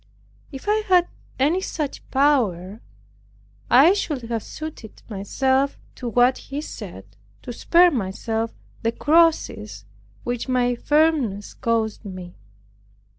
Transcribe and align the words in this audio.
If 0.51 0.67
I 0.67 0.77
had 0.87 1.07
any 1.37 1.61
such 1.61 2.01
power 2.09 2.81
I 3.69 3.93
should 3.93 4.23
have 4.23 4.41
suited 4.41 5.03
myself 5.07 5.77
to 5.93 6.09
what 6.09 6.39
he 6.39 6.59
said, 6.59 7.05
to 7.43 7.53
spare 7.53 7.91
myself 7.91 8.51
the 8.81 8.91
crosses 8.93 9.85
which 10.23 10.49
my 10.49 10.73
firmness 10.73 11.53
caused 11.53 12.03
me. 12.03 12.33